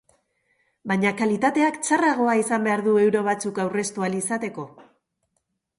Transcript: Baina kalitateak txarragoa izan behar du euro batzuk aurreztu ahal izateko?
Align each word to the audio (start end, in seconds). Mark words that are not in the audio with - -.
Baina 0.91 1.11
kalitateak 1.19 1.77
txarragoa 1.87 2.35
izan 2.41 2.67
behar 2.69 2.85
du 2.89 2.95
euro 3.05 3.23
batzuk 3.31 3.63
aurreztu 3.67 4.07
ahal 4.07 4.21
izateko? 4.23 4.69